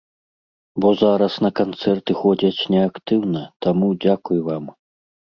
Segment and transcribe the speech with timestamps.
[0.83, 4.65] Бо зараз на канцэрты ходзяць не актыўна, таму, дзякуй вам!